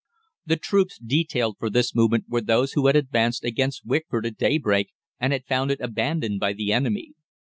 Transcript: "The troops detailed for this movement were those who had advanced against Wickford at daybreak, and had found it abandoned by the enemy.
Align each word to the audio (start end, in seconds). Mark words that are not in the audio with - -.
"The 0.47 0.55
troops 0.55 0.97
detailed 0.97 1.57
for 1.59 1.69
this 1.69 1.93
movement 1.93 2.25
were 2.27 2.41
those 2.41 2.73
who 2.73 2.87
had 2.87 2.95
advanced 2.95 3.43
against 3.43 3.85
Wickford 3.85 4.25
at 4.25 4.35
daybreak, 4.35 4.89
and 5.19 5.31
had 5.31 5.45
found 5.45 5.69
it 5.69 5.79
abandoned 5.79 6.39
by 6.39 6.53
the 6.53 6.73
enemy. 6.73 7.13